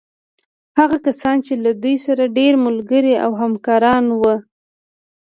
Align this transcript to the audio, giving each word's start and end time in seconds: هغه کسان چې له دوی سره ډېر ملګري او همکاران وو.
هغه 0.79 0.97
کسان 1.05 1.37
چې 1.45 1.53
له 1.63 1.71
دوی 1.83 1.95
سره 2.05 2.23
ډېر 2.37 2.53
ملګري 2.65 3.13
او 3.25 3.31
همکاران 3.41 4.05
وو. 4.19 4.35